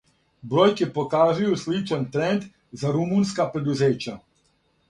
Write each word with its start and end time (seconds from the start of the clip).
Бројке 0.53 0.87
показују 0.95 1.59
сличан 1.65 2.09
тренд 2.15 2.49
за 2.85 2.95
румунска 2.97 3.49
предузећа. 3.55 4.19